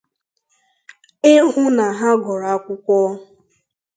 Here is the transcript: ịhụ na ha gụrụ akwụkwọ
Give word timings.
ịhụ 1.33 1.61
na 1.77 1.85
ha 1.99 2.09
gụrụ 2.23 2.47
akwụkwọ 2.53 2.99